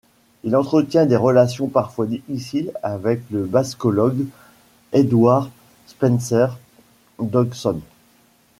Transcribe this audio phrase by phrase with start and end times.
[0.43, 4.25] Il entretient des relations parfois difficiles avec le bascologue
[4.93, 5.51] Edward
[5.85, 6.57] Spencer
[7.21, 7.79] Dodgson.